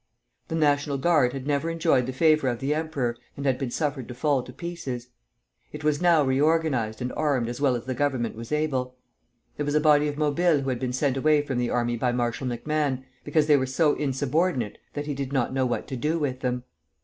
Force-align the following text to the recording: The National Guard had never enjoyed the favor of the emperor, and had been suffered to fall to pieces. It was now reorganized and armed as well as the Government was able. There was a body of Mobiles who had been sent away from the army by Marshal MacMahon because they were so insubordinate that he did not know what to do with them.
The 0.47 0.55
National 0.55 0.97
Guard 0.97 1.31
had 1.31 1.45
never 1.45 1.69
enjoyed 1.69 2.07
the 2.07 2.11
favor 2.11 2.47
of 2.47 2.57
the 2.57 2.73
emperor, 2.73 3.15
and 3.37 3.45
had 3.45 3.59
been 3.59 3.69
suffered 3.69 4.07
to 4.07 4.15
fall 4.15 4.41
to 4.41 4.51
pieces. 4.51 5.09
It 5.71 5.83
was 5.83 6.01
now 6.01 6.23
reorganized 6.23 7.03
and 7.03 7.13
armed 7.13 7.47
as 7.47 7.61
well 7.61 7.75
as 7.75 7.85
the 7.85 7.93
Government 7.93 8.35
was 8.35 8.51
able. 8.51 8.95
There 9.57 9.65
was 9.67 9.75
a 9.75 9.79
body 9.79 10.07
of 10.07 10.17
Mobiles 10.17 10.63
who 10.63 10.69
had 10.69 10.79
been 10.79 10.91
sent 10.91 11.17
away 11.17 11.43
from 11.43 11.59
the 11.59 11.69
army 11.69 11.97
by 11.97 12.13
Marshal 12.13 12.47
MacMahon 12.47 13.03
because 13.23 13.45
they 13.45 13.57
were 13.57 13.67
so 13.67 13.93
insubordinate 13.93 14.79
that 14.93 15.05
he 15.05 15.13
did 15.13 15.31
not 15.31 15.53
know 15.53 15.67
what 15.67 15.87
to 15.89 15.95
do 15.95 16.17
with 16.17 16.39
them. 16.39 16.63